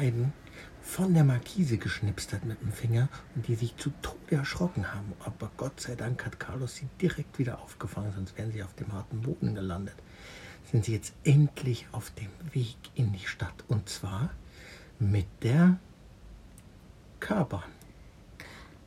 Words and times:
beiden 0.00 0.32
von 0.80 1.12
der 1.12 1.24
Markise 1.24 1.76
geschnipst 1.76 2.32
hat 2.32 2.46
mit 2.46 2.62
dem 2.62 2.72
Finger 2.72 3.10
und 3.34 3.46
die 3.48 3.54
sich 3.54 3.76
zu 3.76 3.90
Tode 4.00 4.36
erschrocken 4.36 4.94
haben. 4.94 5.12
Aber 5.22 5.50
Gott 5.58 5.78
sei 5.78 5.94
Dank 5.94 6.24
hat 6.24 6.40
Carlos 6.40 6.76
sie 6.76 6.88
direkt 7.02 7.38
wieder 7.38 7.60
aufgefangen, 7.60 8.10
sonst 8.14 8.38
wären 8.38 8.50
sie 8.50 8.62
auf 8.62 8.72
dem 8.74 8.90
harten 8.94 9.20
Boden 9.20 9.54
gelandet. 9.54 9.96
Sind 10.70 10.86
sie 10.86 10.94
jetzt 10.94 11.12
endlich 11.24 11.86
auf 11.92 12.10
dem 12.12 12.30
Weg 12.54 12.78
in 12.94 13.12
die 13.12 13.26
Stadt 13.26 13.62
und 13.68 13.90
zwar 13.90 14.30
mit 14.98 15.26
der 15.42 15.78
K-Bahn, 17.20 17.70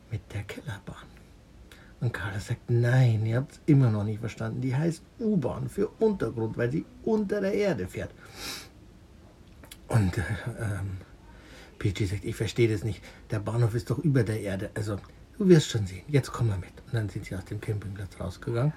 mit 0.09 0.21
der 0.34 0.43
Kellerbahn. 0.43 1.07
Und 2.02 2.12
Carlos 2.12 2.48
sagt, 2.48 2.71
nein, 2.71 3.23
ihr 3.23 3.38
habt 3.38 3.52
es 3.52 3.62
immer 3.68 3.91
noch 3.91 4.04
nicht 4.04 4.20
verstanden. 4.20 4.62
Die 4.62 4.76
heißt 4.76 5.04
U-Bahn 5.20 5.70
für 5.70 5.90
Untergrund, 5.99 6.57
weil 6.57 6.71
sie 6.71 6.85
unter 7.04 7.40
der 7.40 7.54
Erde 7.54 7.88
fährt. 7.88 8.12
Und 9.94 10.18
äh, 10.18 10.22
ähm, 10.60 10.98
Peachy 11.78 12.08
sagt, 12.08 12.26
ich 12.26 12.36
verstehe 12.36 12.68
das 12.68 12.84
nicht. 12.84 13.04
Der 13.30 13.40
Bahnhof 13.40 13.76
ist 13.76 13.92
doch 13.92 14.00
über 14.00 14.24
der 14.24 14.42
Erde. 14.42 14.72
Also, 14.74 14.98
du 15.38 15.48
wirst 15.48 15.70
schon 15.70 15.86
sehen. 15.86 16.02
Jetzt 16.08 16.32
komm 16.32 16.48
mal 16.48 16.58
mit. 16.58 16.72
Und 16.88 16.96
dann 16.96 17.10
sind 17.10 17.26
sie 17.26 17.36
aus 17.36 17.46
dem 17.46 17.62
Campingplatz 17.62 18.20
rausgegangen 18.20 18.74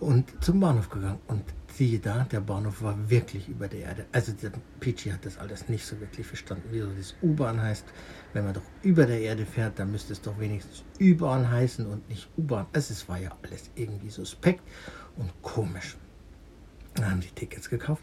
und 0.00 0.32
zum 0.42 0.58
Bahnhof 0.58 0.90
gegangen. 0.90 1.20
Und 1.28 1.44
siehe 1.72 2.00
da, 2.00 2.24
der 2.24 2.40
Bahnhof 2.40 2.82
war 2.82 3.08
wirklich 3.08 3.48
über 3.48 3.68
der 3.68 3.80
Erde. 3.80 4.06
Also, 4.10 4.32
der 4.32 4.50
Peachy 4.80 5.10
hat 5.10 5.24
das 5.24 5.38
alles 5.38 5.68
nicht 5.68 5.86
so 5.86 6.00
wirklich 6.00 6.26
verstanden, 6.26 6.64
wieso 6.72 6.88
das 6.88 7.14
U-Bahn 7.22 7.62
heißt. 7.62 7.84
Wenn 8.32 8.44
man 8.44 8.54
doch 8.54 8.62
über 8.82 9.06
der 9.06 9.20
Erde 9.20 9.46
fährt, 9.46 9.78
dann 9.78 9.92
müsste 9.92 10.12
es 10.12 10.20
doch 10.20 10.40
wenigstens 10.40 10.82
U-Bahn 11.00 11.48
heißen 11.48 11.86
und 11.86 12.08
nicht 12.08 12.28
U-Bahn. 12.36 12.66
Also, 12.72 12.92
es 12.94 13.08
war 13.08 13.20
ja 13.20 13.30
alles 13.44 13.70
irgendwie 13.76 14.10
suspekt 14.10 14.62
und 15.14 15.30
komisch. 15.40 15.96
Dann 16.94 17.12
haben 17.12 17.22
sie 17.22 17.28
Tickets 17.28 17.70
gekauft 17.70 18.02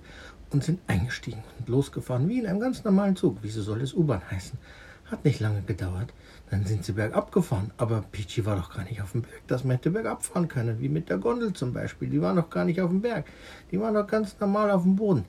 und 0.51 0.63
sind 0.63 0.79
eingestiegen 0.87 1.43
und 1.59 1.69
losgefahren 1.69 2.29
wie 2.29 2.39
in 2.39 2.47
einem 2.47 2.59
ganz 2.59 2.83
normalen 2.83 3.15
Zug. 3.15 3.37
Wieso 3.41 3.61
soll 3.61 3.81
es 3.81 3.93
U-Bahn 3.93 4.21
heißen? 4.29 4.57
Hat 5.05 5.23
nicht 5.23 5.39
lange 5.39 5.61
gedauert. 5.61 6.13
Dann 6.49 6.65
sind 6.65 6.85
sie 6.85 6.93
bergab 6.93 7.31
gefahren. 7.31 7.71
Aber 7.77 8.03
Peachy 8.11 8.45
war 8.45 8.55
doch 8.55 8.73
gar 8.73 8.83
nicht 8.85 9.01
auf 9.01 9.11
dem 9.11 9.21
Berg, 9.21 9.47
dass 9.47 9.63
man 9.63 9.77
hätte 9.77 9.91
bergab 9.91 10.25
fahren 10.25 10.47
können. 10.47 10.79
Wie 10.79 10.89
mit 10.89 11.09
der 11.09 11.17
Gondel 11.17 11.53
zum 11.53 11.73
Beispiel. 11.73 12.09
Die 12.09 12.21
war 12.21 12.33
noch 12.33 12.49
gar 12.49 12.65
nicht 12.65 12.81
auf 12.81 12.89
dem 12.89 13.01
Berg. 13.01 13.25
Die 13.71 13.79
war 13.79 13.91
noch 13.91 14.07
ganz 14.07 14.39
normal 14.39 14.71
auf 14.71 14.83
dem 14.83 14.95
Boden. 14.95 15.25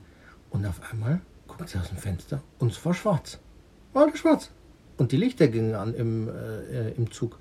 Und 0.49 0.65
auf 0.65 0.81
einmal 0.91 1.21
guckt 1.47 1.69
sie 1.69 1.77
aus 1.77 1.89
dem 1.89 1.97
Fenster 1.97 2.41
und 2.59 2.71
es 2.71 2.85
war 2.85 2.93
schwarz. 2.93 3.39
War 3.93 4.03
alles 4.03 4.19
schwarz. 4.19 4.51
Und 4.97 5.11
die 5.11 5.17
Lichter 5.17 5.47
gingen 5.47 5.75
an 5.75 5.93
im, 5.93 6.29
äh, 6.29 6.91
im 6.91 7.11
Zug. 7.11 7.39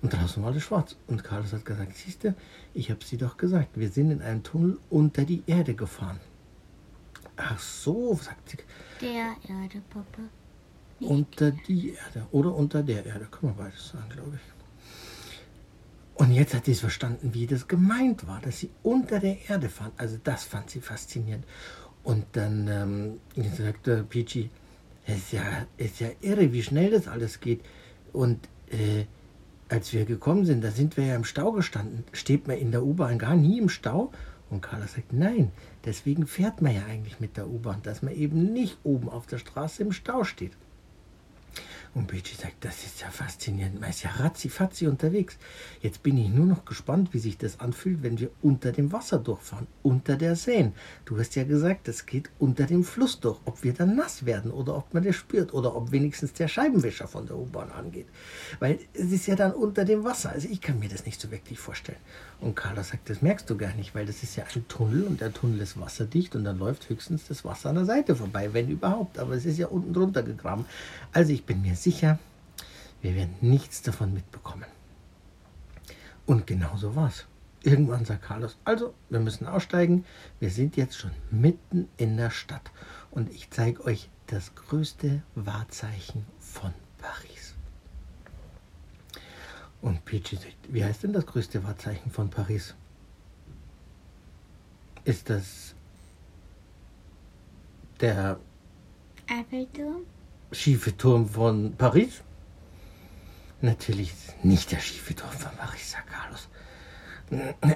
Und 0.00 0.12
draußen 0.12 0.42
war 0.42 0.50
alles 0.50 0.62
schwarz. 0.62 0.96
Und 1.06 1.24
Carlos 1.24 1.52
hat 1.52 1.64
gesagt, 1.64 1.96
siehst 1.96 2.24
du, 2.24 2.34
ich 2.74 2.90
habe 2.90 3.04
sie 3.04 3.16
doch 3.16 3.36
gesagt, 3.36 3.70
wir 3.78 3.88
sind 3.88 4.10
in 4.10 4.22
einem 4.22 4.42
Tunnel 4.42 4.78
unter 4.90 5.24
die 5.24 5.42
Erde 5.46 5.74
gefahren. 5.74 6.20
Ach 7.38 7.58
so, 7.58 8.14
sagt 8.14 8.50
sie. 8.50 8.58
Der 9.00 9.36
Erde, 9.48 9.80
Papa. 9.88 10.22
Nicht 10.98 11.08
Unter 11.10 11.52
die 11.52 11.90
Erde 11.90 12.26
oder 12.32 12.54
unter 12.54 12.82
der 12.82 13.06
Erde, 13.06 13.28
kann 13.30 13.50
man 13.50 13.56
beides 13.56 13.88
sagen, 13.88 14.08
glaube 14.10 14.32
ich. 14.34 14.58
Und 16.14 16.32
jetzt 16.32 16.52
hat 16.52 16.64
sie 16.64 16.72
es 16.72 16.80
verstanden, 16.80 17.32
wie 17.32 17.46
das 17.46 17.68
gemeint 17.68 18.26
war, 18.26 18.40
dass 18.40 18.58
sie 18.58 18.70
unter 18.82 19.20
der 19.20 19.48
Erde 19.48 19.68
fahren. 19.68 19.92
Also 19.96 20.18
das 20.22 20.42
fand 20.42 20.68
sie 20.68 20.80
faszinierend. 20.80 21.44
Und 22.02 22.24
dann 22.32 22.66
ähm, 23.36 23.46
sagte 23.56 24.02
Peachy, 24.02 24.50
es 25.06 25.18
ist 25.18 25.32
ja, 25.32 25.66
ist 25.76 26.00
ja 26.00 26.08
irre, 26.20 26.52
wie 26.52 26.62
schnell 26.64 26.90
das 26.90 27.06
alles 27.06 27.38
geht. 27.38 27.60
Und 28.12 28.48
äh, 28.70 29.04
als 29.68 29.92
wir 29.92 30.06
gekommen 30.06 30.44
sind, 30.44 30.64
da 30.64 30.72
sind 30.72 30.96
wir 30.96 31.06
ja 31.06 31.14
im 31.14 31.24
Stau 31.24 31.52
gestanden. 31.52 32.02
Steht 32.12 32.48
man 32.48 32.58
in 32.58 32.72
der 32.72 32.84
U-Bahn 32.84 33.18
gar 33.18 33.36
nie 33.36 33.58
im 33.58 33.68
Stau? 33.68 34.10
Und 34.50 34.62
Carla 34.62 34.86
sagt, 34.86 35.12
nein, 35.12 35.52
deswegen 35.84 36.26
fährt 36.26 36.62
man 36.62 36.74
ja 36.74 36.84
eigentlich 36.86 37.20
mit 37.20 37.36
der 37.36 37.48
U-Bahn, 37.48 37.82
dass 37.82 38.02
man 38.02 38.14
eben 38.14 38.52
nicht 38.52 38.78
oben 38.82 39.08
auf 39.08 39.26
der 39.26 39.38
Straße 39.38 39.82
im 39.82 39.92
Stau 39.92 40.24
steht. 40.24 40.52
Und 41.94 42.06
Peachy 42.06 42.34
sagt, 42.34 42.64
das 42.64 42.84
ist 42.84 43.00
ja 43.00 43.10
faszinierend. 43.10 43.80
Man 43.80 43.90
ist 43.90 44.02
ja 44.02 44.10
ratzi-fatzi 44.10 44.86
unterwegs. 44.86 45.36
Jetzt 45.80 46.02
bin 46.02 46.16
ich 46.16 46.28
nur 46.28 46.46
noch 46.46 46.64
gespannt, 46.64 47.12
wie 47.12 47.18
sich 47.18 47.38
das 47.38 47.60
anfühlt, 47.60 48.02
wenn 48.02 48.18
wir 48.18 48.30
unter 48.42 48.72
dem 48.72 48.92
Wasser 48.92 49.18
durchfahren, 49.18 49.66
unter 49.82 50.16
der 50.16 50.36
Seine. 50.36 50.72
Du 51.04 51.18
hast 51.18 51.34
ja 51.34 51.44
gesagt, 51.44 51.88
es 51.88 52.06
geht 52.06 52.30
unter 52.38 52.66
dem 52.66 52.84
Fluss 52.84 53.20
durch. 53.20 53.38
Ob 53.44 53.64
wir 53.64 53.72
dann 53.72 53.96
nass 53.96 54.26
werden 54.26 54.50
oder 54.50 54.76
ob 54.76 54.94
man 54.94 55.02
das 55.02 55.16
spürt 55.16 55.54
oder 55.54 55.74
ob 55.74 55.90
wenigstens 55.90 56.32
der 56.34 56.48
Scheibenwischer 56.48 57.08
von 57.08 57.26
der 57.26 57.36
U-Bahn 57.36 57.70
angeht. 57.70 58.06
Weil 58.60 58.78
es 58.92 59.10
ist 59.10 59.26
ja 59.26 59.34
dann 59.34 59.52
unter 59.52 59.84
dem 59.84 60.04
Wasser. 60.04 60.30
Also 60.30 60.48
ich 60.48 60.60
kann 60.60 60.78
mir 60.78 60.88
das 60.88 61.06
nicht 61.06 61.20
so 61.20 61.30
wirklich 61.30 61.58
vorstellen. 61.58 61.98
Und 62.40 62.54
Carla 62.54 62.84
sagt, 62.84 63.10
das 63.10 63.20
merkst 63.20 63.50
du 63.50 63.56
gar 63.56 63.74
nicht, 63.74 63.96
weil 63.96 64.06
das 64.06 64.22
ist 64.22 64.36
ja 64.36 64.44
ein 64.54 64.68
Tunnel 64.68 65.02
und 65.02 65.20
der 65.20 65.32
Tunnel 65.32 65.60
ist 65.60 65.80
wasserdicht 65.80 66.36
und 66.36 66.44
dann 66.44 66.58
läuft 66.58 66.88
höchstens 66.88 67.26
das 67.26 67.44
Wasser 67.44 67.70
an 67.70 67.74
der 67.74 67.84
Seite 67.84 68.14
vorbei, 68.14 68.50
wenn 68.52 68.68
überhaupt. 68.68 69.18
Aber 69.18 69.34
es 69.34 69.44
ist 69.44 69.58
ja 69.58 69.66
unten 69.66 69.92
drunter 69.92 70.22
gegraben. 70.22 70.64
Also 71.12 71.32
ich 71.32 71.44
bin 71.48 71.62
mir 71.62 71.76
sicher, 71.76 72.18
wir 73.00 73.14
werden 73.14 73.34
nichts 73.40 73.80
davon 73.82 74.12
mitbekommen. 74.12 74.66
Und 76.26 76.46
genau 76.46 76.76
so 76.76 76.94
war's. 76.94 77.24
Irgendwann 77.62 78.04
sagt 78.04 78.22
Carlos, 78.22 78.58
also, 78.64 78.94
wir 79.08 79.18
müssen 79.18 79.46
aussteigen. 79.46 80.04
Wir 80.40 80.50
sind 80.50 80.76
jetzt 80.76 80.98
schon 80.98 81.10
mitten 81.30 81.88
in 81.96 82.18
der 82.18 82.30
Stadt. 82.30 82.70
Und 83.10 83.30
ich 83.30 83.50
zeige 83.50 83.82
euch 83.84 84.10
das 84.26 84.54
größte 84.54 85.22
Wahrzeichen 85.34 86.26
von 86.38 86.72
Paris. 86.98 87.54
Und 89.80 90.04
Peachy 90.04 90.36
sagt, 90.36 90.54
wie 90.68 90.84
heißt 90.84 91.02
denn 91.02 91.14
das 91.14 91.24
größte 91.24 91.64
Wahrzeichen 91.64 92.10
von 92.10 92.28
Paris? 92.28 92.74
Ist 95.04 95.30
das 95.30 95.74
der 98.00 98.38
Eiffelturm? 99.28 100.02
Schiefe 100.52 100.96
Turm 100.96 101.28
von 101.28 101.74
Paris? 101.76 102.22
Natürlich 103.60 104.12
nicht 104.42 104.70
der 104.72 104.80
schiefe 104.80 105.14
Turm 105.14 105.32
von 105.32 105.52
Paris, 105.56 105.92
sagt 105.92 106.08
Carlos. 106.08 106.48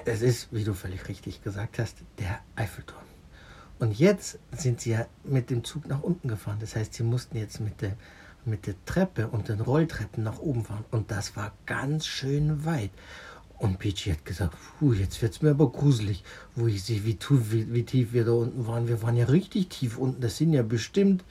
Es 0.05 0.21
ist, 0.21 0.47
wie 0.51 0.63
du 0.63 0.73
völlig 0.73 1.07
richtig 1.07 1.43
gesagt 1.43 1.77
hast, 1.77 1.97
der 2.19 2.39
Eiffelturm. 2.55 3.03
Und 3.79 3.99
jetzt 3.99 4.39
sind 4.51 4.81
sie 4.81 4.91
ja 4.91 5.05
mit 5.23 5.49
dem 5.49 5.63
Zug 5.63 5.87
nach 5.87 6.01
unten 6.01 6.27
gefahren. 6.27 6.57
Das 6.59 6.75
heißt, 6.75 6.93
sie 6.93 7.03
mussten 7.03 7.37
jetzt 7.37 7.59
mit 7.59 7.81
der, 7.81 7.95
mit 8.45 8.65
der 8.65 8.75
Treppe 8.85 9.27
und 9.27 9.49
den 9.49 9.59
Rolltreppen 9.59 10.23
nach 10.23 10.39
oben 10.39 10.63
fahren. 10.63 10.85
Und 10.89 11.11
das 11.11 11.35
war 11.35 11.51
ganz 11.65 12.07
schön 12.07 12.65
weit. 12.65 12.91
Und 13.57 13.79
Peachy 13.79 14.11
hat 14.11 14.25
gesagt, 14.25 14.55
puh, 14.79 14.93
jetzt 14.93 15.21
wird 15.21 15.33
es 15.33 15.41
mir 15.41 15.51
aber 15.51 15.71
gruselig, 15.71 16.23
wo 16.55 16.67
ich 16.67 16.83
sehe, 16.83 17.05
wie, 17.05 17.17
wie, 17.29 17.73
wie 17.73 17.83
tief 17.83 18.13
wir 18.13 18.25
da 18.25 18.31
unten 18.31 18.65
waren. 18.67 18.87
Wir 18.87 19.01
waren 19.01 19.17
ja 19.17 19.25
richtig 19.25 19.69
tief 19.69 19.97
unten. 19.97 20.21
Das 20.21 20.37
sind 20.37 20.53
ja 20.53 20.63
bestimmt 20.63 21.23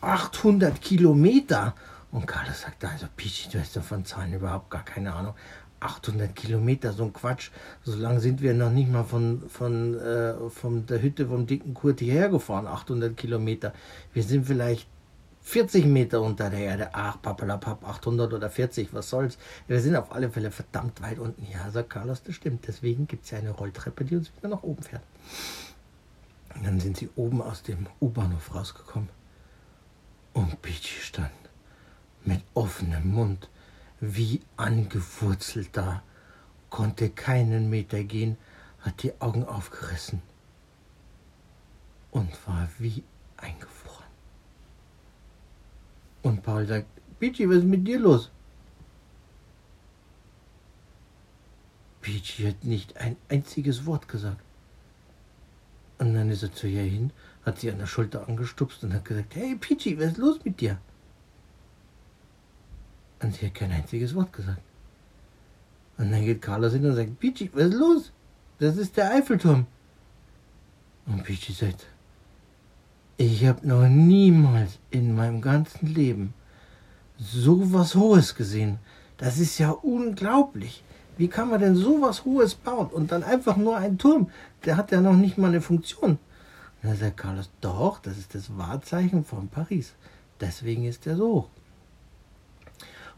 800 0.00 0.80
Kilometer. 0.80 1.74
Und 2.10 2.26
Carlos 2.26 2.62
sagt, 2.62 2.84
also 2.84 3.06
Peachy, 3.16 3.50
du 3.50 3.60
hast 3.60 3.76
ja 3.76 3.82
von 3.82 4.04
Zahlen 4.04 4.32
überhaupt 4.32 4.70
gar 4.70 4.84
keine 4.84 5.12
Ahnung. 5.12 5.34
800 5.80 6.34
Kilometer, 6.34 6.92
so 6.92 7.04
ein 7.04 7.12
Quatsch. 7.12 7.50
So 7.84 7.94
lange 7.96 8.20
sind 8.20 8.40
wir 8.40 8.54
noch 8.54 8.70
nicht 8.70 8.90
mal 8.90 9.04
von, 9.04 9.42
von, 9.48 9.98
äh, 9.98 10.34
von 10.50 10.86
der 10.86 11.02
Hütte 11.02 11.28
vom 11.28 11.46
dicken 11.46 11.74
Kurt 11.74 12.00
hierher 12.00 12.28
gefahren, 12.28 12.66
800 12.66 13.16
Kilometer. 13.16 13.72
Wir 14.12 14.22
sind 14.22 14.46
vielleicht 14.46 14.88
40 15.42 15.86
Meter 15.86 16.20
unter 16.20 16.50
der 16.50 16.60
Erde. 16.60 16.90
Ach, 16.92 17.20
papalapap, 17.22 17.86
800 17.86 18.32
oder 18.32 18.50
40, 18.50 18.92
was 18.92 19.08
soll's. 19.08 19.38
Wir 19.66 19.80
sind 19.80 19.96
auf 19.96 20.12
alle 20.12 20.30
Fälle 20.30 20.50
verdammt 20.50 21.00
weit 21.00 21.18
unten. 21.18 21.46
Ja, 21.52 21.70
sagt 21.70 21.90
Carlos, 21.90 22.22
das 22.22 22.34
stimmt. 22.34 22.66
Deswegen 22.66 23.06
gibt 23.06 23.24
es 23.24 23.30
ja 23.30 23.38
eine 23.38 23.50
Rolltreppe, 23.50 24.04
die 24.04 24.16
uns 24.16 24.30
wieder 24.36 24.48
nach 24.48 24.62
oben 24.62 24.82
fährt. 24.82 25.02
Und 26.54 26.66
dann 26.66 26.80
sind 26.80 26.96
sie 26.96 27.08
oben 27.14 27.40
aus 27.40 27.62
dem 27.62 27.86
U-Bahnhof 28.00 28.54
rausgekommen. 28.54 29.08
Und 30.32 30.60
Peachy 30.62 31.00
stand 31.00 31.30
mit 32.24 32.42
offenem 32.54 33.10
Mund, 33.12 33.48
wie 34.00 34.40
angewurzelt 34.56 35.70
da, 35.72 36.02
konnte 36.70 37.10
keinen 37.10 37.70
Meter 37.70 38.04
gehen, 38.04 38.36
hat 38.80 39.02
die 39.02 39.20
Augen 39.20 39.44
aufgerissen 39.44 40.22
und 42.10 42.30
war 42.46 42.68
wie 42.78 43.02
eingefroren. 43.36 44.06
Und 46.22 46.42
Paul 46.42 46.66
sagt, 46.66 46.86
Peachy, 47.18 47.48
was 47.48 47.58
ist 47.58 47.64
mit 47.64 47.86
dir 47.86 47.98
los? 47.98 48.30
Peachy 52.00 52.44
hat 52.44 52.64
nicht 52.64 52.96
ein 52.96 53.16
einziges 53.28 53.84
Wort 53.86 54.08
gesagt. 54.08 54.42
Und 55.98 56.14
dann 56.14 56.30
ist 56.30 56.42
er 56.42 56.52
zu 56.52 56.68
ihr 56.68 56.82
hin, 56.82 57.12
hat 57.44 57.58
sie 57.58 57.70
an 57.70 57.78
der 57.78 57.86
Schulter 57.86 58.28
angestupst 58.28 58.84
und 58.84 58.94
hat 58.94 59.04
gesagt, 59.04 59.34
hey 59.34 59.56
Peachy, 59.56 59.98
was 59.98 60.12
ist 60.12 60.18
los 60.18 60.38
mit 60.44 60.60
dir? 60.60 60.78
Und 63.20 63.34
sie 63.34 63.46
hat 63.46 63.54
kein 63.54 63.72
einziges 63.72 64.14
Wort 64.14 64.32
gesagt. 64.32 64.62
Und 65.96 66.12
dann 66.12 66.24
geht 66.24 66.40
Carlos 66.40 66.72
hin 66.72 66.86
und 66.86 66.94
sagt, 66.94 67.18
Peachy, 67.18 67.50
was 67.52 67.64
ist 67.64 67.74
los? 67.74 68.12
Das 68.60 68.76
ist 68.76 68.96
der 68.96 69.10
Eiffelturm. 69.10 69.66
Und 71.06 71.24
Peachy 71.24 71.52
sagt, 71.52 71.86
ich 73.16 73.44
habe 73.46 73.66
noch 73.66 73.88
niemals 73.88 74.78
in 74.90 75.14
meinem 75.16 75.40
ganzen 75.40 75.86
Leben 75.92 76.34
so 77.18 77.72
was 77.72 77.96
Hohes 77.96 78.34
gesehen. 78.34 78.78
Das 79.16 79.38
ist 79.38 79.58
ja 79.58 79.70
unglaublich. 79.70 80.84
Wie 81.18 81.28
kann 81.28 81.50
man 81.50 81.60
denn 81.60 81.74
so 81.74 82.00
was 82.00 82.24
Hohes 82.24 82.54
bauen 82.54 82.86
und 82.86 83.10
dann 83.10 83.24
einfach 83.24 83.56
nur 83.56 83.76
ein 83.76 83.98
Turm? 83.98 84.30
Der 84.64 84.76
hat 84.76 84.92
ja 84.92 85.00
noch 85.00 85.16
nicht 85.16 85.36
mal 85.36 85.48
eine 85.48 85.60
Funktion. 85.60 86.18
Dann 86.82 86.96
sagt 86.96 87.16
Carlos, 87.16 87.50
doch, 87.60 87.98
das 87.98 88.16
ist 88.16 88.36
das 88.36 88.56
Wahrzeichen 88.56 89.24
von 89.24 89.48
Paris. 89.48 89.94
Deswegen 90.40 90.84
ist 90.84 91.06
er 91.08 91.16
so 91.16 91.28
hoch. 91.34 91.48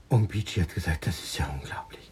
Und 0.08 0.28
Peachy 0.28 0.60
hat 0.60 0.74
gesagt, 0.74 1.06
das 1.06 1.22
ist 1.22 1.38
ja 1.38 1.46
unglaublich. 1.52 2.10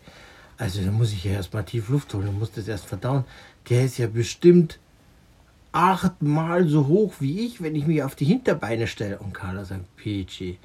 Also 0.58 0.85
da 0.85 0.90
muss 0.90 1.12
ich 1.12 1.25
ja 1.25 1.32
erstmal 1.32 1.64
tief 1.64 1.88
Luft 1.88 2.12
holen 2.12 2.29
und 2.29 2.38
muss 2.38 2.52
das 2.52 2.69
erst 2.69 2.85
verdauen. 2.85 3.25
Der 3.70 3.85
ist 3.85 3.96
ja 3.96 4.08
bestimmt 4.08 4.79
achtmal 5.73 6.69
so 6.69 6.87
hoch 6.87 7.14
wie 7.20 7.46
ich, 7.46 7.62
wenn 7.62 7.75
ich 7.75 7.87
mich 7.87 8.02
auf 8.02 8.14
die 8.14 8.26
Hinterbeine 8.26 8.87
stelle. 8.87 9.19
Und 9.19 9.32
Carla 9.32 9.64
sagt, 9.64 9.96
Peachy, 9.96 10.58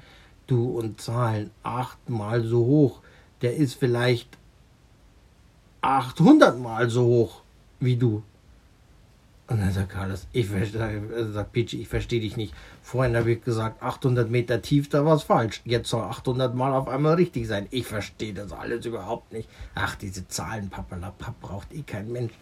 du 0.46 0.78
und 0.78 1.00
Zahlen 1.00 1.50
achtmal 1.62 2.44
so 2.44 2.58
hoch. 2.58 3.00
Der 3.40 3.56
ist 3.56 3.74
vielleicht 3.74 4.36
800 5.84 6.58
Mal 6.58 6.88
so 6.88 7.04
hoch 7.04 7.42
wie 7.78 7.96
du. 7.96 8.22
Und 9.46 9.60
dann 9.60 9.70
sagt 9.70 9.90
Carlos, 9.90 10.26
ich 10.32 10.46
verstehe, 10.46 10.80
äh, 10.80 11.30
sagt 11.30 11.52
Peachy, 11.52 11.82
ich 11.82 11.88
verstehe 11.88 12.20
dich 12.20 12.38
nicht. 12.38 12.54
Vorhin 12.82 13.14
habe 13.14 13.32
ich 13.32 13.44
gesagt, 13.44 13.82
800 13.82 14.30
Meter 14.30 14.62
tief, 14.62 14.88
da 14.88 15.04
war 15.04 15.16
es 15.16 15.24
falsch. 15.24 15.60
Jetzt 15.66 15.90
soll 15.90 16.00
800 16.00 16.54
Mal 16.54 16.72
auf 16.72 16.88
einmal 16.88 17.16
richtig 17.16 17.46
sein. 17.46 17.66
Ich 17.70 17.86
verstehe 17.86 18.32
das 18.32 18.52
alles 18.52 18.86
überhaupt 18.86 19.34
nicht. 19.34 19.46
Ach, 19.74 19.94
diese 19.96 20.26
Zahlen, 20.26 20.70
Papalapap, 20.70 21.38
braucht 21.42 21.74
eh 21.74 21.82
kein 21.82 22.10
Mensch. 22.10 22.32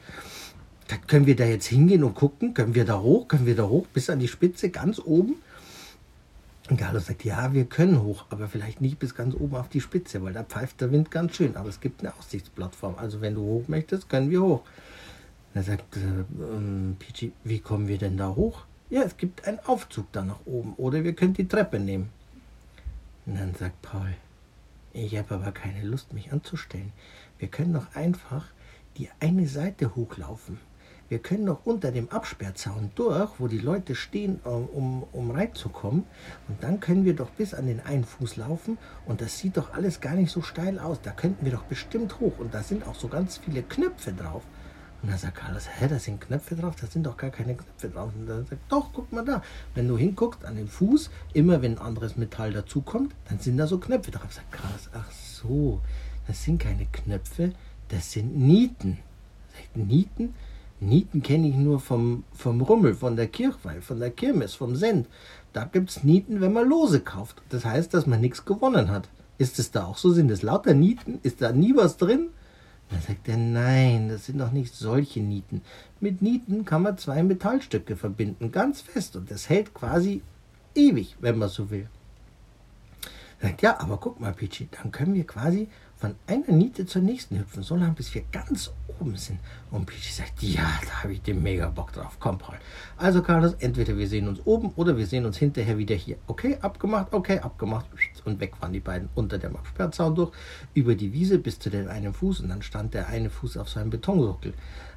Können 1.09 1.27
wir 1.27 1.35
da 1.35 1.45
jetzt 1.45 1.67
hingehen 1.67 2.05
und 2.05 2.15
gucken? 2.15 2.55
Können 2.55 2.77
wir 2.77 2.85
da 2.85 3.01
hoch? 3.01 3.27
Können 3.27 3.47
wir 3.47 3.57
da 3.57 3.65
hoch 3.65 3.89
bis 3.89 4.09
an 4.09 4.21
die 4.21 4.29
Spitze, 4.29 4.71
ganz 4.71 5.01
oben? 5.01 5.35
Und 6.71 6.77
Carlos 6.77 7.07
sagt, 7.07 7.25
ja, 7.25 7.53
wir 7.53 7.65
können 7.65 8.03
hoch, 8.03 8.27
aber 8.31 8.49
vielleicht 8.49 8.81
nicht 8.81 8.99
bis 8.99 9.15
ganz 9.15 9.35
oben 9.35 9.57
auf 9.57 9.69
die 9.69 9.81
Spitze, 9.81 10.23
weil 10.23 10.33
da 10.33 10.45
pfeift 10.45 10.81
der 10.81 10.93
Wind 10.93 11.11
ganz 11.11 11.37
schön. 11.37 11.57
Aber 11.57 11.69
es 11.69 11.81
gibt 11.81 12.01
eine 12.01 12.15
Aussichtsplattform. 12.15 12.95
Also 12.97 13.21
wenn 13.21 13.35
du 13.35 13.43
hoch 13.43 13.69
möchtest, 13.69 14.09
können 14.09 14.31
wir 14.31 14.43
hoch. 14.43 14.63
Da 15.55 15.63
sagt 15.63 15.97
äh, 15.97 16.01
ähm, 16.41 16.97
Peachy, 16.99 17.33
wie 17.45 17.59
kommen 17.59 17.89
wir 17.89 17.99
denn 17.99 18.17
da 18.17 18.35
hoch? 18.35 18.65
Ja, 18.91 19.03
es 19.03 19.17
gibt 19.17 19.47
einen 19.47 19.59
Aufzug 19.61 20.11
da 20.13 20.25
nach 20.25 20.41
oben 20.45 20.75
oder 20.77 21.03
wir 21.05 21.15
können 21.15 21.35
die 21.35 21.49
Treppe 21.49 21.79
nehmen. 21.79 22.11
Und 23.27 23.39
dann 23.39 23.55
sagt 23.55 23.81
Paul, 23.83 24.15
ich 24.93 25.17
habe 25.17 25.35
aber 25.35 25.53
keine 25.53 25.83
Lust, 25.83 26.13
mich 26.13 26.33
anzustellen. 26.33 26.93
Wir 27.39 27.49
können 27.49 27.73
doch 27.73 27.95
einfach 27.95 28.47
die 28.99 29.09
eine 29.21 29.47
Seite 29.49 29.95
hochlaufen. 29.95 30.59
Wir 31.13 31.19
können 31.19 31.45
doch 31.45 31.67
unter 31.67 31.93
dem 31.93 32.09
Absperrzaun 32.09 32.91
durch, 32.95 33.33
wo 33.37 33.47
die 33.47 33.59
Leute 33.59 33.95
stehen, 33.95 34.41
äh, 34.47 34.49
um, 34.49 35.05
um 35.13 35.31
reinzukommen. 35.31 36.05
Und 36.49 36.63
dann 36.63 36.81
können 36.81 37.05
wir 37.05 37.15
doch 37.15 37.29
bis 37.29 37.53
an 37.53 37.67
den 37.67 37.81
einen 37.81 38.05
Fuß 38.05 38.37
laufen. 38.37 38.79
Und 39.05 39.21
das 39.21 39.39
sieht 39.39 39.59
doch 39.59 39.75
alles 39.75 40.01
gar 40.01 40.15
nicht 40.15 40.33
so 40.33 40.41
steil 40.41 40.79
aus. 40.79 41.03
Da 41.03 41.11
könnten 41.11 41.45
wir 41.45 41.53
doch 41.53 41.65
bestimmt 41.65 42.19
hoch. 42.19 42.39
Und 42.39 42.55
da 42.55 42.63
sind 42.63 42.87
auch 42.87 42.95
so 42.95 43.09
ganz 43.09 43.37
viele 43.37 43.63
Knöpfe 43.63 44.15
drauf. 44.15 44.43
Und 45.03 45.11
dann 45.11 45.19
sagt 45.19 45.35
Carlos, 45.35 45.69
hä, 45.79 45.87
da 45.87 45.99
sind 45.99 46.19
Knöpfe 46.19 46.57
drauf, 46.57 46.77
da 46.81 46.87
sind 46.87 47.05
doch 47.05 47.19
gar 47.19 47.29
keine 47.29 47.57
Knöpfe 47.57 47.91
drauf. 47.91 48.11
Und 48.19 48.27
dann 48.27 48.47
sagt, 48.47 48.63
doch, 48.71 48.89
guck 48.95 49.13
mal 49.13 49.23
da. 49.23 49.43
Wenn 49.75 49.89
du 49.89 49.99
hinguckst 49.99 50.47
an 50.47 50.57
den 50.57 50.67
Fuß, 50.67 51.11
immer 51.35 51.61
wenn 51.61 51.77
anderes 51.77 52.17
Metall 52.17 52.55
dazukommt, 52.55 53.15
dann 53.29 53.39
sind 53.39 53.59
da 53.59 53.67
so 53.67 53.77
Knöpfe 53.77 54.13
drauf. 54.13 54.33
Sagt 54.33 54.51
Carlos, 54.51 54.89
ach 54.95 55.11
so, 55.11 55.83
das 56.27 56.43
sind 56.43 56.59
keine 56.59 56.87
Knöpfe, 56.87 57.53
das 57.91 58.13
sind 58.13 58.35
Nieten. 58.35 58.97
Sagt 59.55 59.77
Nieten? 59.77 60.33
Nieten 60.83 61.23
kenne 61.23 61.49
ich 61.49 61.55
nur 61.55 61.79
vom, 61.79 62.25
vom 62.33 62.61
Rummel, 62.61 62.95
von 62.95 63.15
der 63.15 63.29
Kirchweih, 63.29 63.81
von 63.81 64.01
der 64.01 64.11
Kirmes, 64.11 64.55
vom 64.55 64.75
Send. 64.75 65.07
Da 65.53 65.65
gibt 65.65 65.91
es 65.91 66.03
Nieten, 66.03 66.41
wenn 66.41 66.53
man 66.53 66.69
Lose 66.69 67.01
kauft. 67.01 67.41
Das 67.51 67.65
heißt, 67.65 67.95
dass 67.95 68.07
man 68.07 68.21
nichts 68.21 68.45
gewonnen 68.45 68.91
hat. 68.91 69.09
Ist 69.39 69.59
es 69.59 69.71
da 69.71 69.85
auch 69.85 69.97
so? 69.97 70.11
Sind 70.11 70.31
es 70.31 70.43
lauter 70.43 70.75
Nieten? 70.75 71.21
Ist 71.23 71.41
da 71.41 71.53
nie 71.53 71.77
was 71.77 71.99
drin? 71.99 72.31
Dann 72.91 73.01
sagt 73.01 73.29
er, 73.29 73.37
nein, 73.37 74.09
das 74.09 74.27
sind 74.27 74.39
doch 74.39 74.51
nicht 74.51 74.75
solche 74.75 75.21
Nieten. 75.21 75.63
Mit 76.01 76.21
Nieten 76.21 76.65
kann 76.65 76.83
man 76.83 76.99
zwei 76.99 77.23
Metallstücke 77.23 77.97
verbinden, 77.97 78.51
ganz 78.51 78.81
fest. 78.81 79.15
Und 79.15 79.31
das 79.31 79.49
hält 79.49 79.73
quasi 79.73 80.21
ewig, 80.75 81.17
wenn 81.21 81.39
man 81.39 81.49
so 81.49 81.71
will. 81.71 81.89
Er 83.41 83.49
sagt, 83.49 83.63
ja, 83.63 83.81
aber 83.81 83.99
guck 83.99 84.21
mal, 84.21 84.33
Pichi, 84.33 84.69
dann 84.71 84.93
können 84.93 85.15
wir 85.15 85.27
quasi 85.27 85.69
von 86.03 86.17
einer 86.27 86.51
Niete 86.51 86.85
zur 86.85 87.01
nächsten 87.01 87.39
hüpfen, 87.39 87.63
so 87.63 87.77
lange 87.77 87.93
bis 87.93 88.13
wir 88.13 88.23
ganz 88.33 88.73
oben 89.01 89.17
sind. 89.17 89.39
Und 89.71 89.87
Peachy 89.87 90.13
sagt, 90.13 90.43
ja, 90.43 90.69
da 90.85 91.05
habe 91.05 91.13
ich 91.13 91.23
den 91.23 91.41
mega 91.41 91.69
Bock 91.69 91.93
drauf. 91.93 92.17
Komm, 92.19 92.39
Paul. 92.39 92.57
Also, 92.97 93.23
Carlos, 93.23 93.55
entweder 93.61 93.97
wir 93.97 94.09
sehen 94.09 94.27
uns 94.27 94.41
oben 94.45 94.73
oder 94.75 94.97
wir 94.97 95.07
sehen 95.07 95.25
uns 95.27 95.37
hinterher 95.37 95.79
wieder 95.79 95.95
hier. 95.95 96.17
Okay, 96.27 96.59
abgemacht, 96.61 97.13
okay, 97.13 97.39
abgemacht. 97.39 97.87
Und 98.25 98.41
weg 98.41 98.61
waren 98.61 98.73
die 98.73 98.81
beiden 98.81 99.11
unter 99.15 99.39
dem 99.39 99.55
Absperrzaun 99.55 100.17
durch, 100.17 100.33
über 100.75 100.97
die 100.97 101.13
Wiese 101.13 101.39
bis 101.39 101.61
zu 101.61 101.71
dem 101.71 101.87
einen 101.87 102.13
Fuß. 102.13 102.41
Und 102.41 102.49
dann 102.49 102.63
stand 102.63 102.95
der 102.95 103.07
eine 103.07 103.31
Fuß 103.31 103.57
auf 103.57 103.69
seinem 103.69 103.91
Betonsockel. 103.91 104.55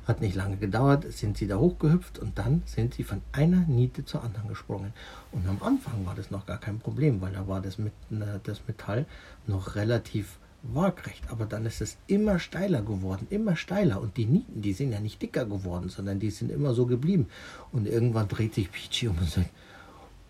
Hat 0.08 0.22
nicht 0.22 0.34
lange 0.34 0.58
gedauert, 0.58 1.06
sind 1.13 1.38
sie 1.38 1.46
da 1.46 1.58
hochgehüpft 1.58 2.18
und 2.18 2.40
dann 2.40 2.63
sind 2.66 2.96
sie 2.96 3.04
von 3.04 3.22
einer 3.31 3.62
Niete 3.68 4.06
zur 4.06 4.24
anderen 4.24 4.48
gesprungen. 4.50 4.92
Und 5.31 5.48
am 5.48 5.62
Anfang 5.62 6.04
war 6.08 6.16
das 6.16 6.31
noch 6.31 6.48
gar 6.48 6.58
kein 6.58 6.80
Problem, 6.80 7.22
weil 7.22 7.34
da 7.34 7.48
war 7.48 7.62
das, 7.62 7.78
mit, 7.78 7.94
äh, 8.10 8.40
das 8.44 8.68
Metall 8.68 9.06
noch 9.46 9.75
relativ 9.75 10.40
waagrecht, 10.74 11.24
aber 11.30 11.46
dann 11.46 11.66
ist 11.66 11.82
es 11.82 11.98
immer 12.08 12.40
steiler 12.40 12.82
geworden, 12.82 13.28
immer 13.30 13.56
steiler. 13.56 14.02
Und 14.02 14.18
die 14.18 14.26
Nieten, 14.26 14.62
die 14.62 14.74
sind 14.74 14.92
ja 14.92 15.00
nicht 15.00 15.22
dicker 15.22 15.46
geworden, 15.46 15.90
sondern 15.90 16.20
die 16.20 16.32
sind 16.32 16.52
immer 16.52 16.74
so 16.74 16.86
geblieben. 16.86 17.28
Und 17.72 17.88
irgendwann 17.88 18.28
dreht 18.28 18.54
sich 18.54 18.72
Peachy 18.72 19.08
um 19.08 19.18
und 19.18 19.30
sagt, 19.30 19.50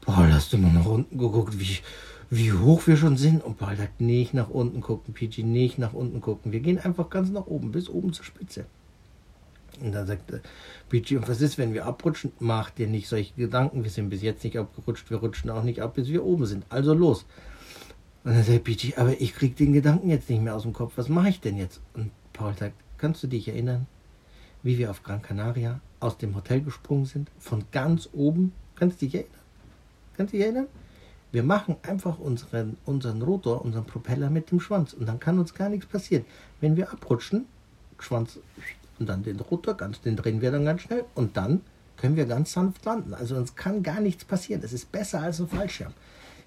Paul, 0.01 0.31
hast 0.31 0.53
du 0.53 0.57
mal 0.57 0.71
nach 0.71 0.85
unten 0.85 1.17
geguckt, 1.17 1.59
wie, 1.59 1.79
wie 2.29 2.53
hoch 2.53 2.85
wir 2.85 2.97
schon 2.97 3.17
sind? 3.17 3.43
Und 3.43 3.57
Paul 3.57 3.75
sagt, 3.75 4.01
nicht 4.01 4.33
nach 4.33 4.49
unten 4.49 4.81
gucken, 4.81 5.13
Peachy, 5.13 5.43
nicht 5.43 5.79
nach 5.79 5.93
unten 5.93 6.21
gucken. 6.21 6.51
Wir 6.51 6.59
gehen 6.59 6.79
einfach 6.79 7.09
ganz 7.09 7.29
nach 7.29 7.47
oben, 7.47 7.71
bis 7.71 7.89
oben 7.89 8.13
zur 8.13 8.25
Spitze. 8.25 8.65
Und 9.81 9.91
dann 9.91 10.07
sagt 10.07 10.31
Peachy, 10.89 11.17
und 11.17 11.27
was 11.27 11.41
ist, 11.41 11.57
wenn 11.57 11.73
wir 11.73 11.85
abrutschen? 11.85 12.31
Mach 12.39 12.69
dir 12.69 12.87
nicht 12.87 13.07
solche 13.07 13.33
Gedanken, 13.33 13.83
wir 13.83 13.91
sind 13.91 14.09
bis 14.09 14.21
jetzt 14.21 14.43
nicht 14.43 14.57
abgerutscht, 14.57 15.09
wir 15.09 15.17
rutschen 15.17 15.49
auch 15.49 15.63
nicht 15.63 15.81
ab, 15.81 15.95
bis 15.95 16.07
wir 16.07 16.23
oben 16.23 16.45
sind. 16.45 16.65
Also 16.69 16.93
los. 16.93 17.25
Und 18.25 18.33
dann 18.33 18.43
sagt 18.43 18.63
Peachy, 18.63 18.95
aber 18.97 19.21
ich 19.21 19.35
krieg 19.35 19.55
den 19.55 19.71
Gedanken 19.71 20.09
jetzt 20.09 20.31
nicht 20.31 20.41
mehr 20.41 20.55
aus 20.55 20.63
dem 20.63 20.73
Kopf. 20.73 20.93
Was 20.95 21.09
mache 21.09 21.29
ich 21.29 21.41
denn 21.41 21.57
jetzt? 21.57 21.79
Und 21.93 22.09
Paul 22.33 22.55
sagt, 22.57 22.73
kannst 22.97 23.21
du 23.21 23.27
dich 23.27 23.47
erinnern, 23.47 23.85
wie 24.63 24.79
wir 24.79 24.89
auf 24.89 25.03
Gran 25.03 25.21
Canaria 25.21 25.79
aus 25.99 26.17
dem 26.17 26.35
Hotel 26.35 26.61
gesprungen 26.61 27.05
sind? 27.05 27.29
Von 27.37 27.65
ganz 27.71 28.09
oben? 28.13 28.51
Kannst 28.75 28.99
du 28.99 29.05
dich 29.05 29.13
erinnern? 29.13 29.39
Kannst 30.17 30.33
du 30.33 30.37
dich 30.37 30.45
erinnern? 30.45 30.65
Wir 31.31 31.43
machen 31.43 31.75
einfach 31.83 32.17
unseren, 32.17 32.77
unseren 32.85 33.21
Rotor, 33.21 33.63
unseren 33.63 33.85
Propeller 33.85 34.31
mit 34.31 34.49
dem 34.49 34.59
Schwanz 34.59 34.93
und 34.93 35.05
dann 35.05 35.19
kann 35.19 35.37
uns 35.37 35.53
gar 35.53 35.69
nichts 35.69 35.85
passieren. 35.85 36.25
Wenn 36.61 36.77
wir 36.77 36.91
abrutschen, 36.91 37.45
Schwanz 37.99 38.39
und 38.97 39.07
dann 39.07 39.21
den 39.21 39.39
Rotor, 39.39 39.75
ganz, 39.75 40.01
den 40.01 40.15
drehen 40.15 40.41
wir 40.41 40.51
dann 40.51 40.65
ganz 40.65 40.81
schnell 40.81 41.05
und 41.13 41.37
dann 41.37 41.61
können 41.97 42.15
wir 42.15 42.25
ganz 42.25 42.53
sanft 42.53 42.85
landen. 42.85 43.13
Also 43.13 43.35
uns 43.35 43.55
kann 43.55 43.83
gar 43.83 43.99
nichts 43.99 44.25
passieren. 44.25 44.61
Das 44.61 44.73
ist 44.73 44.91
besser 44.91 45.21
als 45.21 45.39
ein 45.39 45.47
Fallschirm. 45.47 45.93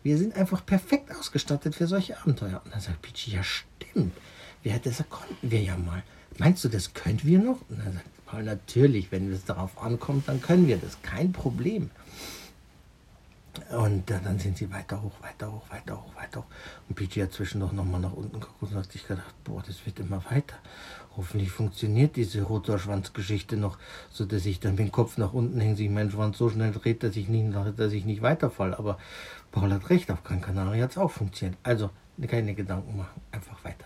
Wir 0.02 0.16
sind 0.18 0.36
einfach 0.36 0.64
perfekt 0.64 1.14
ausgestattet 1.14 1.74
für 1.74 1.86
solche 1.86 2.18
Abenteuer. 2.18 2.62
Und 2.64 2.72
dann 2.72 2.80
sagt 2.80 3.02
Peachy, 3.02 3.32
ja 3.32 3.42
stimmt. 3.42 4.16
Wir, 4.62 4.78
das 4.78 5.02
konnten 5.08 5.50
wir 5.50 5.60
ja 5.60 5.76
mal. 5.76 6.02
Meinst 6.38 6.64
du, 6.64 6.68
das 6.68 6.94
können 6.94 7.20
wir 7.22 7.38
noch? 7.38 7.60
Und 7.68 7.78
dann 7.78 7.94
sagt 7.94 8.26
Paul, 8.26 8.42
natürlich, 8.42 9.10
wenn 9.10 9.32
es 9.32 9.44
darauf 9.44 9.82
ankommt, 9.82 10.28
dann 10.28 10.40
können 10.40 10.68
wir 10.68 10.76
das. 10.76 11.00
Kein 11.02 11.32
Problem. 11.32 11.90
Und 13.70 14.10
äh, 14.10 14.18
dann 14.22 14.38
sind 14.38 14.56
sie 14.56 14.72
weiter 14.72 15.02
hoch, 15.02 15.12
weiter 15.20 15.52
hoch, 15.52 15.70
weiter 15.70 15.96
hoch, 15.96 16.16
weiter 16.16 16.40
hoch. 16.40 16.46
Und 16.88 16.94
Peachy 16.94 17.20
hat 17.20 17.32
zwischendurch 17.32 17.72
nochmal 17.72 18.00
nach 18.00 18.14
unten 18.14 18.40
geguckt 18.40 18.62
und 18.62 18.74
hat 18.74 18.90
sich 18.90 19.06
gedacht, 19.06 19.34
boah, 19.44 19.62
das 19.66 19.84
wird 19.84 19.98
immer 20.00 20.24
weiter. 20.30 20.56
Hoffentlich 21.16 21.50
funktioniert 21.50 22.16
diese 22.16 22.42
Rotorschwanzgeschichte 22.42 23.56
noch, 23.56 23.76
so 24.10 24.24
dass 24.24 24.46
ich 24.46 24.60
dann 24.60 24.72
mit 24.72 24.80
dem 24.80 24.92
Kopf 24.92 25.18
nach 25.18 25.32
unten 25.32 25.60
hänge, 25.60 25.76
sich 25.76 25.90
mein 25.90 26.10
Schwanz 26.10 26.38
so 26.38 26.48
schnell 26.48 26.72
dreht, 26.72 27.02
dass 27.02 27.16
ich 27.16 27.28
nicht, 27.28 28.06
nicht 28.06 28.22
weiterfalle. 28.22 28.78
Aber 28.78 28.98
Paul 29.52 29.72
hat 29.72 29.90
recht, 29.90 30.10
auf 30.10 30.22
Gran 30.22 30.40
Canaria 30.40 30.84
hat 30.84 30.92
es 30.92 30.98
auch 30.98 31.10
funktioniert. 31.10 31.58
Also 31.62 31.90
keine 32.26 32.54
Gedanken 32.54 32.96
machen, 32.96 33.20
einfach 33.30 33.62
weiter, 33.64 33.84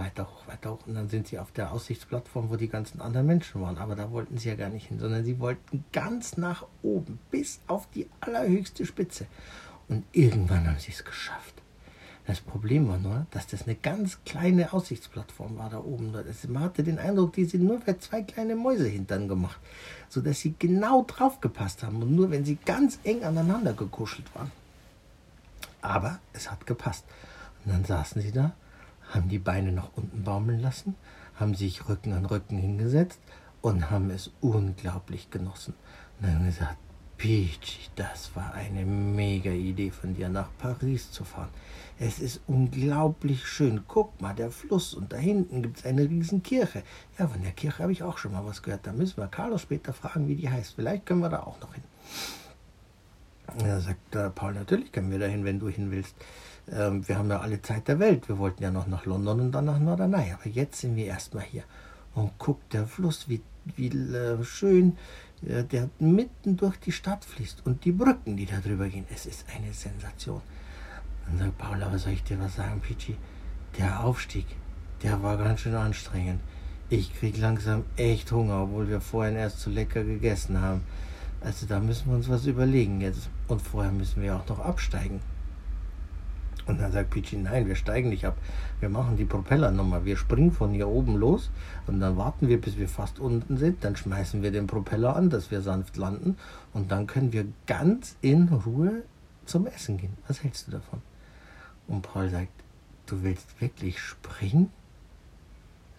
weiter 0.00 0.24
hoch, 0.24 0.48
weiter 0.48 0.72
hoch. 0.72 0.86
Und 0.86 0.94
dann 0.94 1.08
sind 1.08 1.28
sie 1.28 1.38
auf 1.38 1.52
der 1.52 1.70
Aussichtsplattform, 1.70 2.50
wo 2.50 2.56
die 2.56 2.68
ganzen 2.68 3.00
anderen 3.00 3.26
Menschen 3.26 3.60
waren. 3.60 3.78
Aber 3.78 3.94
da 3.94 4.10
wollten 4.10 4.38
sie 4.38 4.48
ja 4.48 4.56
gar 4.56 4.70
nicht 4.70 4.88
hin, 4.88 4.98
sondern 4.98 5.24
sie 5.24 5.38
wollten 5.38 5.84
ganz 5.92 6.36
nach 6.36 6.66
oben, 6.82 7.20
bis 7.30 7.60
auf 7.68 7.88
die 7.94 8.08
allerhöchste 8.20 8.84
Spitze. 8.84 9.26
Und 9.88 10.04
irgendwann 10.12 10.66
haben 10.66 10.78
sie 10.78 10.90
es 10.90 11.04
geschafft. 11.04 11.54
Das 12.26 12.40
Problem 12.40 12.88
war 12.88 12.98
nur, 12.98 13.26
dass 13.30 13.46
das 13.46 13.64
eine 13.64 13.74
ganz 13.74 14.18
kleine 14.24 14.72
Aussichtsplattform 14.72 15.58
war 15.58 15.70
da 15.70 15.78
oben. 15.78 16.12
Man 16.48 16.62
hatte 16.62 16.84
den 16.84 16.98
Eindruck, 16.98 17.32
die 17.32 17.44
sind 17.44 17.64
nur 17.64 17.80
für 17.80 17.98
zwei 17.98 18.22
kleine 18.22 18.54
Mäuse 18.54 18.86
hintern 18.86 19.26
gemacht, 19.26 19.58
sodass 20.08 20.40
sie 20.40 20.54
genau 20.58 21.04
drauf 21.04 21.40
gepasst 21.40 21.82
haben 21.82 22.00
und 22.02 22.14
nur 22.14 22.30
wenn 22.30 22.44
sie 22.44 22.56
ganz 22.64 23.00
eng 23.04 23.24
aneinander 23.24 23.72
gekuschelt 23.72 24.32
waren. 24.34 24.52
Aber 25.82 26.20
es 26.32 26.50
hat 26.50 26.66
gepasst. 26.66 27.04
Und 27.64 27.72
dann 27.72 27.84
saßen 27.84 28.22
sie 28.22 28.32
da, 28.32 28.52
haben 29.10 29.28
die 29.28 29.38
Beine 29.38 29.72
nach 29.72 29.90
unten 29.94 30.24
baumeln 30.24 30.60
lassen, 30.60 30.94
haben 31.34 31.54
sich 31.54 31.88
Rücken 31.88 32.12
an 32.12 32.26
Rücken 32.26 32.58
hingesetzt 32.58 33.20
und 33.60 33.90
haben 33.90 34.10
es 34.10 34.30
unglaublich 34.40 35.30
genossen. 35.30 35.74
Und 36.18 36.26
dann 36.26 36.36
haben 36.36 36.46
gesagt, 36.46 36.76
Peachy, 37.16 37.90
das 37.96 38.34
war 38.34 38.54
eine 38.54 38.86
mega 38.86 39.50
Idee 39.50 39.90
von 39.90 40.14
dir, 40.14 40.30
nach 40.30 40.48
Paris 40.56 41.12
zu 41.12 41.24
fahren. 41.24 41.50
Es 41.98 42.18
ist 42.18 42.40
unglaublich 42.46 43.46
schön. 43.46 43.82
Guck 43.86 44.18
mal, 44.22 44.34
der 44.34 44.50
Fluss 44.50 44.94
und 44.94 45.12
da 45.12 45.18
hinten 45.18 45.62
gibt 45.62 45.80
es 45.80 45.84
eine 45.84 46.08
riesen 46.08 46.42
Kirche. 46.42 46.82
Ja, 47.18 47.28
von 47.28 47.42
der 47.42 47.52
Kirche 47.52 47.82
habe 47.82 47.92
ich 47.92 48.02
auch 48.02 48.16
schon 48.16 48.32
mal 48.32 48.46
was 48.46 48.62
gehört. 48.62 48.86
Da 48.86 48.92
müssen 48.92 49.18
wir 49.18 49.26
Carlos 49.26 49.60
später 49.60 49.92
fragen, 49.92 50.28
wie 50.28 50.36
die 50.36 50.48
heißt. 50.48 50.76
Vielleicht 50.76 51.04
können 51.04 51.20
wir 51.20 51.28
da 51.28 51.40
auch 51.40 51.60
noch 51.60 51.74
hin. 51.74 51.84
Da 53.58 53.80
sagt 53.80 54.34
Paul, 54.34 54.54
natürlich 54.54 54.90
können 54.90 55.10
wir 55.10 55.18
da 55.18 55.26
hin, 55.26 55.44
wenn 55.44 55.58
du 55.58 55.68
hin 55.68 55.90
willst. 55.90 56.14
Ähm, 56.72 57.06
wir 57.08 57.18
haben 57.18 57.30
ja 57.30 57.40
alle 57.40 57.60
Zeit 57.62 57.88
der 57.88 57.98
Welt. 57.98 58.28
Wir 58.28 58.38
wollten 58.38 58.62
ja 58.62 58.70
noch 58.70 58.86
nach 58.86 59.06
London 59.06 59.40
und 59.40 59.52
dann 59.52 59.64
nach 59.64 59.78
Norderney. 59.78 60.32
Aber 60.32 60.48
jetzt 60.48 60.80
sind 60.80 60.96
wir 60.96 61.06
erstmal 61.06 61.44
hier. 61.44 61.64
Und 62.14 62.32
guck, 62.38 62.68
der 62.70 62.86
Fluss, 62.86 63.28
wie, 63.28 63.42
wie 63.76 63.88
äh, 63.88 64.42
schön 64.44 64.96
äh, 65.46 65.64
der 65.64 65.88
mitten 65.98 66.56
durch 66.56 66.76
die 66.78 66.92
Stadt 66.92 67.24
fließt. 67.24 67.66
Und 67.66 67.84
die 67.84 67.92
Brücken, 67.92 68.36
die 68.36 68.46
da 68.46 68.58
drüber 68.60 68.88
gehen. 68.88 69.06
Es 69.12 69.26
ist 69.26 69.46
eine 69.54 69.72
Sensation. 69.72 70.40
Dann 71.26 71.38
sagt 71.38 71.58
Paul, 71.58 71.82
aber 71.82 71.98
soll 71.98 72.12
ich 72.12 72.24
dir 72.24 72.38
was 72.40 72.56
sagen, 72.56 72.80
Pichi? 72.80 73.16
Der 73.78 74.04
Aufstieg, 74.04 74.46
der 75.02 75.22
war 75.22 75.36
ganz 75.36 75.60
schön 75.60 75.74
anstrengend. 75.74 76.40
Ich 76.88 77.14
krieg 77.14 77.38
langsam 77.38 77.84
echt 77.96 78.32
Hunger, 78.32 78.64
obwohl 78.64 78.88
wir 78.88 79.00
vorhin 79.00 79.36
erst 79.36 79.60
so 79.60 79.70
lecker 79.70 80.02
gegessen 80.02 80.60
haben. 80.60 80.82
Also 81.40 81.66
da 81.66 81.78
müssen 81.78 82.08
wir 82.08 82.16
uns 82.16 82.28
was 82.28 82.46
überlegen 82.46 83.00
jetzt. 83.00 83.30
Und 83.46 83.62
vorher 83.62 83.92
müssen 83.92 84.22
wir 84.22 84.36
auch 84.36 84.46
noch 84.48 84.58
absteigen. 84.58 85.20
Und 86.70 86.80
dann 86.80 86.92
sagt 86.92 87.10
Pichi, 87.10 87.36
nein, 87.36 87.66
wir 87.66 87.74
steigen 87.74 88.10
nicht 88.10 88.24
ab. 88.24 88.38
Wir 88.78 88.88
machen 88.88 89.16
die 89.16 89.24
Propellernummer. 89.24 90.04
Wir 90.04 90.16
springen 90.16 90.52
von 90.52 90.72
hier 90.72 90.86
oben 90.86 91.16
los 91.16 91.50
und 91.88 91.98
dann 91.98 92.16
warten 92.16 92.46
wir, 92.46 92.60
bis 92.60 92.78
wir 92.78 92.88
fast 92.88 93.18
unten 93.18 93.56
sind. 93.56 93.82
Dann 93.82 93.96
schmeißen 93.96 94.40
wir 94.40 94.52
den 94.52 94.68
Propeller 94.68 95.16
an, 95.16 95.30
dass 95.30 95.50
wir 95.50 95.62
sanft 95.62 95.96
landen. 95.96 96.36
Und 96.72 96.92
dann 96.92 97.08
können 97.08 97.32
wir 97.32 97.46
ganz 97.66 98.16
in 98.20 98.48
Ruhe 98.48 99.02
zum 99.46 99.66
Essen 99.66 99.98
gehen. 99.98 100.16
Was 100.28 100.44
hältst 100.44 100.68
du 100.68 100.70
davon? 100.70 101.02
Und 101.88 102.02
Paul 102.02 102.30
sagt, 102.30 102.52
du 103.06 103.24
willst 103.24 103.60
wirklich 103.60 103.98
springen? 103.98 104.70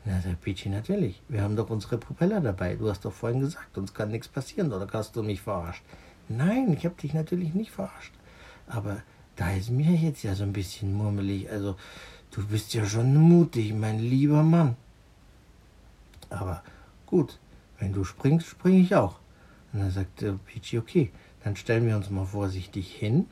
Na, 0.06 0.22
sagt 0.22 0.40
Peachy, 0.40 0.70
natürlich. 0.70 1.22
Wir 1.28 1.42
haben 1.42 1.58
doch 1.58 1.70
unsere 1.70 1.98
Propeller 1.98 2.40
dabei. 2.40 2.76
Du 2.76 2.90
hast 2.90 3.04
doch 3.04 3.12
vorhin 3.12 3.42
gesagt, 3.42 3.78
uns 3.78 3.94
kann 3.94 4.10
nichts 4.10 4.30
passieren. 4.30 4.72
Oder 4.72 4.88
hast 4.94 5.18
du 5.18 5.22
mich 5.22 5.42
verarscht? 5.42 5.84
Nein, 6.30 6.72
ich 6.72 6.86
habe 6.86 6.96
dich 6.96 7.14
natürlich 7.14 7.54
nicht 7.54 7.72
verarscht. 7.72 8.14
Aber 8.68 9.02
da 9.42 9.52
ist 9.52 9.72
mir 9.72 9.96
jetzt 9.96 10.24
ja 10.24 10.36
so 10.36 10.44
ein 10.44 10.54
bisschen 10.54 10.94
murmelig. 10.94 11.50
Also, 11.50 11.76
du 12.32 12.46
bist 12.46 12.74
ja 12.74 12.86
schon 12.86 13.16
mutig, 13.16 13.74
mein 13.74 14.00
lieber 14.00 14.44
Mann. 14.44 14.76
Aber 16.30 16.64
gut, 17.06 17.40
wenn 17.80 17.92
du 17.92 18.04
springst, 18.04 18.48
springe 18.48 18.80
ich 18.80 18.96
auch. 18.96 19.20
Und 19.74 19.80
dann 19.80 19.92
sagt 19.92 20.22
äh, 20.22 20.34
Peachy, 20.34 20.78
okay, 20.78 21.12
dann 21.44 21.56
stellen 21.56 21.88
wir 21.88 21.96
uns 21.96 22.10
mal 22.10 22.26
vorsichtig 22.26 22.94
hin. 22.94 23.26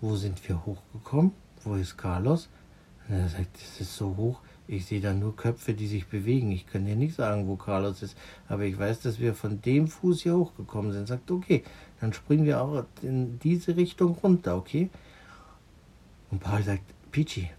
Wo 0.00 0.16
sind 0.16 0.48
wir 0.48 0.64
hochgekommen? 0.64 1.32
Wo 1.62 1.74
ist 1.74 1.96
Carlos? 1.96 2.48
Und 3.08 3.16
er 3.16 3.28
sagt, 3.28 3.56
es 3.56 3.80
ist 3.80 3.96
so 3.96 4.16
hoch 4.16 4.40
ich 4.68 4.86
sehe 4.86 5.00
da 5.00 5.12
nur 5.12 5.36
Köpfe, 5.36 5.74
die 5.74 5.86
sich 5.86 6.06
bewegen. 6.06 6.50
Ich 6.52 6.66
kann 6.66 6.86
dir 6.86 6.96
nicht 6.96 7.14
sagen, 7.14 7.46
wo 7.48 7.56
Carlos 7.56 8.02
ist. 8.02 8.16
Aber 8.48 8.62
ich 8.64 8.78
weiß, 8.78 9.00
dass 9.00 9.18
wir 9.18 9.34
von 9.34 9.60
dem 9.60 9.88
Fuß 9.88 10.22
hier 10.22 10.36
hochgekommen 10.36 10.92
sind. 10.92 11.08
Sagt, 11.08 11.30
okay, 11.30 11.62
dann 12.00 12.12
springen 12.12 12.44
wir 12.44 12.62
auch 12.62 12.84
in 13.02 13.38
diese 13.40 13.76
Richtung 13.76 14.16
runter, 14.22 14.56
okay? 14.56 14.88
Und 16.32 16.40
Paul 16.40 16.62
sagt, 16.62 16.82
Pichi, 17.12 17.50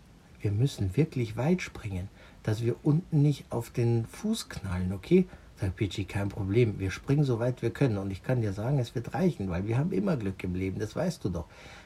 wir 0.42 0.52
müssen 0.52 0.98
wirklich 0.98 1.38
weit 1.38 1.62
springen, 1.62 2.10
dass 2.42 2.64
wir 2.64 2.76
unten 2.84 3.22
nicht 3.22 3.46
auf 3.52 3.70
den 3.70 4.08
Fuß 4.08 4.50
knallen, 4.50 4.92
okay? 4.92 5.28
Sagt 5.58 5.76
Pichi, 5.76 6.06
kein 6.06 6.28
Problem. 6.28 6.80
Wir 6.80 6.90
springen 6.90 7.24
so 7.24 7.38
weit 7.40 7.62
wir 7.62 7.70
können. 7.70 8.00
Und 8.00 8.10
ich 8.10 8.24
kann 8.24 8.42
dir 8.42 8.52
sagen, 8.52 8.80
es 8.80 8.96
wird 8.96 9.14
reichen, 9.14 9.48
weil 9.52 9.68
wir 9.68 9.78
haben 9.78 9.92
immer 9.92 10.18
Glück 10.18 10.44
im 10.44 10.56
Leben. 10.56 10.80
Das 10.80 10.96
weißt 10.96 11.24
du 11.24 11.30
doch. 11.30 11.46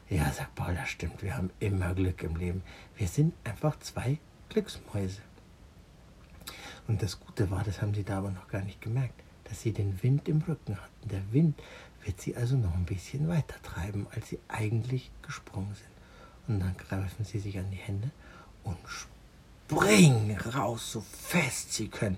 Ja, 0.10 0.32
sagt 0.32 0.56
Paul, 0.56 0.76
das 0.76 0.88
stimmt. 0.88 1.22
Wir 1.22 1.36
haben 1.36 1.50
immer 1.60 1.94
Glück 1.94 2.24
im 2.24 2.38
Leben. 2.38 2.64
Wir 2.96 3.08
sind 3.10 3.34
einfach 3.44 3.78
zwei 3.80 4.18
Glücksmäuse. 4.48 5.22
Und 6.88 7.04
das 7.04 7.20
Gute 7.20 7.52
war, 7.52 7.66
das 7.66 7.82
haben 7.82 7.94
sie 7.94 8.06
da 8.06 8.20
aber 8.20 8.32
noch 8.32 8.48
gar 8.48 8.64
nicht 8.64 8.80
gemerkt, 8.80 9.22
dass 9.44 9.62
sie 9.62 9.74
den 9.74 10.02
Wind 10.02 10.30
im 10.30 10.42
Rücken 10.42 10.78
hatten. 10.78 11.10
Der 11.10 11.34
Wind 11.34 11.62
wird 12.06 12.22
sie 12.22 12.38
also 12.38 12.56
noch 12.56 12.74
ein 12.74 12.86
bisschen 12.86 13.28
weiter 13.28 13.62
treiben, 13.62 14.08
als 14.16 14.30
sie 14.30 14.40
eigentlich 14.48 15.12
gesprungen 15.22 15.76
sind. 15.76 15.97
Und 16.48 16.60
dann 16.60 16.76
greifen 16.78 17.26
sie 17.26 17.40
sich 17.40 17.58
an 17.58 17.70
die 17.72 17.78
Hände 17.78 18.10
und 18.64 18.78
springen 18.88 20.38
raus, 20.38 20.92
so 20.94 21.02
fest 21.02 21.74
sie 21.74 21.88
können 21.88 22.18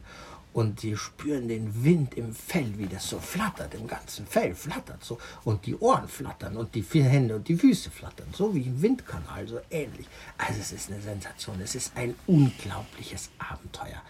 und 0.53 0.81
die 0.81 0.98
spüren 0.98 1.48
den 1.48 1.83
Wind 1.83 2.15
im 2.15 2.33
Fell, 2.33 2.77
wie 2.77 2.88
das 2.88 3.09
so 3.09 3.19
flattert, 3.19 3.74
im 3.75 3.88
ganzen 3.88 4.25
Fell 4.25 4.55
flattert 4.55 5.03
so 5.03 5.19
und 5.43 5.65
die 5.65 5.75
Ohren 5.75 6.07
flattern 6.07 6.57
und 6.57 6.74
die 6.74 6.81
Hände 6.81 7.36
und 7.36 7.48
die 7.48 7.55
Füße 7.55 7.91
flattern, 7.91 8.27
so 8.33 8.53
wie 8.53 8.63
im 8.63 8.81
Windkanal, 8.81 9.48
so 9.48 9.59
ähnlich. 9.69 10.07
Also 10.38 10.59
es 10.59 10.71
ist 10.71 10.91
eine 10.91 11.01
Sensation, 11.01 11.62
es 11.62 11.75
ist 11.75 11.95
ein 11.95 12.15
unglaubliches 12.25 13.29
Abenteuer. 13.38 14.01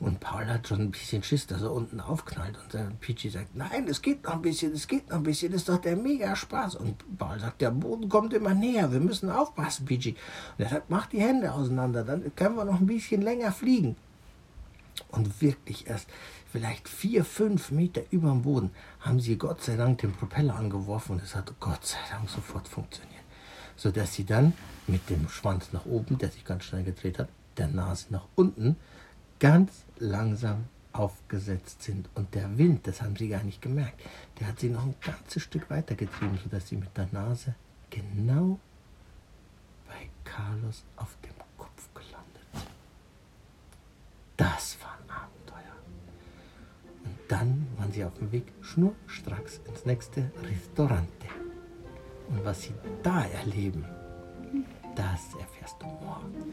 Und 0.00 0.20
Paul 0.20 0.46
hat 0.46 0.68
schon 0.68 0.80
ein 0.80 0.90
bisschen 0.90 1.22
Schiss, 1.22 1.46
dass 1.46 1.62
er 1.62 1.72
unten 1.72 2.00
aufknallt. 2.00 2.56
Und 2.62 2.72
der 2.72 2.92
Peachy 3.00 3.30
sagt, 3.30 3.54
nein, 3.54 3.86
es 3.88 4.02
geht 4.02 4.24
noch 4.24 4.34
ein 4.34 4.42
bisschen, 4.42 4.72
es 4.72 4.86
geht 4.86 5.08
noch 5.08 5.16
ein 5.16 5.22
bisschen, 5.22 5.52
das 5.52 5.62
ist 5.62 5.68
doch 5.68 5.78
der 5.78 5.96
mega 5.96 6.34
Spaß. 6.36 6.76
Und 6.76 7.18
Paul 7.18 7.38
sagt, 7.40 7.60
der 7.60 7.70
Boden 7.70 8.08
kommt 8.08 8.32
immer 8.32 8.54
näher, 8.54 8.92
wir 8.92 9.00
müssen 9.00 9.30
aufpassen, 9.30 9.86
Peachy. 9.86 10.16
Und 10.56 10.64
er 10.64 10.70
sagt, 10.70 10.90
mach 10.90 11.06
die 11.06 11.20
Hände 11.20 11.52
auseinander, 11.52 12.04
dann 12.04 12.34
können 12.34 12.56
wir 12.56 12.64
noch 12.64 12.80
ein 12.80 12.86
bisschen 12.86 13.22
länger 13.22 13.52
fliegen 13.52 13.96
und 15.10 15.40
wirklich 15.40 15.86
erst 15.86 16.08
vielleicht 16.50 16.88
vier, 16.88 17.24
fünf 17.24 17.70
Meter 17.70 18.02
über 18.10 18.30
dem 18.30 18.42
Boden 18.42 18.70
haben 19.00 19.20
sie 19.20 19.36
Gott 19.36 19.62
sei 19.62 19.76
Dank 19.76 19.98
den 19.98 20.12
Propeller 20.12 20.56
angeworfen 20.56 21.12
und 21.12 21.22
es 21.22 21.34
hat 21.34 21.52
Gott 21.60 21.84
sei 21.84 21.98
Dank 22.10 22.28
sofort 22.28 22.68
funktioniert. 22.68 23.14
Sodass 23.76 24.14
sie 24.14 24.24
dann 24.24 24.54
mit 24.86 25.08
dem 25.08 25.28
Schwanz 25.28 25.72
nach 25.72 25.86
oben, 25.86 26.18
der 26.18 26.30
sich 26.30 26.44
ganz 26.44 26.64
schnell 26.64 26.84
gedreht 26.84 27.18
hat, 27.18 27.28
der 27.56 27.68
Nase 27.68 28.06
nach 28.10 28.26
unten, 28.34 28.76
ganz 29.38 29.84
langsam 29.98 30.64
aufgesetzt 30.92 31.82
sind. 31.82 32.08
Und 32.14 32.34
der 32.34 32.58
Wind, 32.58 32.86
das 32.86 33.02
haben 33.02 33.16
sie 33.16 33.28
gar 33.28 33.42
nicht 33.42 33.62
gemerkt, 33.62 34.00
der 34.38 34.48
hat 34.48 34.60
sie 34.60 34.68
noch 34.68 34.84
ein 34.84 34.94
ganzes 35.00 35.42
Stück 35.42 35.70
weiter 35.70 35.94
getrieben, 35.94 36.38
sodass 36.42 36.68
sie 36.68 36.76
mit 36.76 36.96
der 36.96 37.08
Nase 37.12 37.54
genau 37.90 38.58
bei 39.86 40.08
Carlos 40.24 40.84
auf 40.96 41.16
dem 41.24 41.34
Kopf 41.56 41.88
gelandet 41.94 42.46
sind. 42.52 42.66
Das 44.36 44.78
war 44.82 44.98
ein 44.98 45.10
Abenteuer. 45.10 45.76
Und 47.04 47.16
dann 47.28 47.66
waren 47.76 47.92
sie 47.92 48.04
auf 48.04 48.14
dem 48.18 48.32
Weg 48.32 48.52
schnurstracks 48.60 49.60
ins 49.66 49.84
nächste 49.84 50.30
Restaurante. 50.42 51.28
Und 52.28 52.44
was 52.44 52.62
sie 52.62 52.74
da 53.02 53.24
erleben, 53.24 53.84
das 54.94 55.34
erfährst 55.40 55.76
du 55.80 55.86
morgen. 55.86 56.52